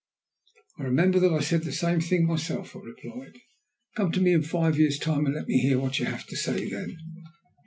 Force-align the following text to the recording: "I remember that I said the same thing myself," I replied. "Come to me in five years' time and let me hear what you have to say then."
"I 0.79 0.83
remember 0.85 1.19
that 1.19 1.31
I 1.31 1.41
said 1.41 1.61
the 1.63 1.71
same 1.71 2.01
thing 2.01 2.25
myself," 2.25 2.75
I 2.75 2.79
replied. 2.79 3.37
"Come 3.95 4.11
to 4.13 4.19
me 4.19 4.33
in 4.33 4.41
five 4.41 4.79
years' 4.79 4.97
time 4.97 5.27
and 5.27 5.35
let 5.35 5.47
me 5.47 5.59
hear 5.59 5.77
what 5.77 5.99
you 5.99 6.07
have 6.07 6.25
to 6.25 6.35
say 6.35 6.67
then." 6.67 6.97